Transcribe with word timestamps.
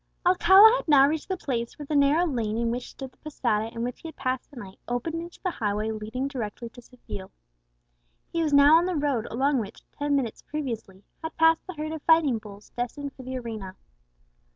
Alcala 0.25 0.77
had 0.77 0.87
now 0.87 1.07
reached 1.07 1.29
the 1.29 1.37
place 1.37 1.77
where 1.77 1.85
the 1.85 1.95
narrow 1.95 2.25
lane 2.25 2.57
in 2.57 2.71
which 2.71 2.89
stood 2.89 3.11
the 3.11 3.19
posada 3.19 3.67
in 3.71 3.83
which 3.83 4.01
he 4.01 4.07
had 4.07 4.15
passed 4.15 4.49
the 4.49 4.57
night 4.59 4.79
opened 4.87 5.13
into 5.21 5.39
the 5.43 5.51
highway 5.51 5.91
leading 5.91 6.27
directly 6.27 6.69
to 6.69 6.81
Seville. 6.81 7.29
He 8.33 8.41
was 8.41 8.51
now 8.51 8.77
on 8.77 8.87
the 8.87 8.95
road 8.95 9.27
along 9.29 9.59
which, 9.59 9.83
ten 9.91 10.15
minutes 10.15 10.41
previously, 10.41 11.03
had 11.21 11.37
passed 11.37 11.67
the 11.67 11.75
herd 11.75 11.91
of 11.91 12.01
fighting 12.01 12.39
bulls 12.39 12.71
destined 12.75 13.13
for 13.13 13.21
the 13.21 13.37
arena. 13.37 13.75